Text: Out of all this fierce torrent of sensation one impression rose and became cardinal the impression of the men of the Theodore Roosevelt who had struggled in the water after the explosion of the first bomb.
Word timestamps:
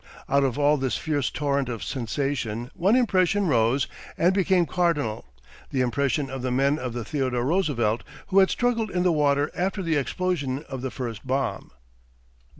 Out 0.27 0.43
of 0.43 0.57
all 0.57 0.77
this 0.77 0.97
fierce 0.97 1.29
torrent 1.29 1.69
of 1.69 1.83
sensation 1.83 2.71
one 2.73 2.95
impression 2.95 3.45
rose 3.45 3.85
and 4.17 4.33
became 4.33 4.65
cardinal 4.65 5.25
the 5.69 5.81
impression 5.81 6.27
of 6.27 6.41
the 6.41 6.49
men 6.49 6.79
of 6.79 6.93
the 6.93 7.05
Theodore 7.05 7.45
Roosevelt 7.45 8.01
who 8.29 8.39
had 8.39 8.49
struggled 8.49 8.89
in 8.89 9.03
the 9.03 9.11
water 9.13 9.51
after 9.55 9.83
the 9.83 9.97
explosion 9.97 10.63
of 10.67 10.81
the 10.81 10.89
first 10.89 11.27
bomb. 11.27 11.69